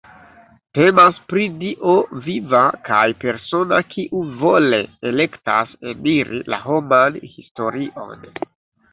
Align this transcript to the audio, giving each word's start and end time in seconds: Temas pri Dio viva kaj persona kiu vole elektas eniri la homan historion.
Temas 0.75 1.17
pri 1.31 1.43
Dio 1.57 1.91
viva 2.27 2.61
kaj 2.87 3.03
persona 3.23 3.77
kiu 3.89 4.21
vole 4.39 4.79
elektas 5.09 5.75
eniri 5.91 6.41
la 6.55 6.59
homan 6.63 7.19
historion. 7.35 8.25